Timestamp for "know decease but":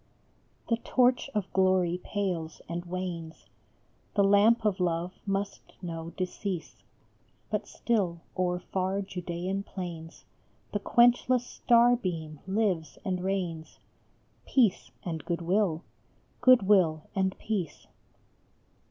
5.79-7.67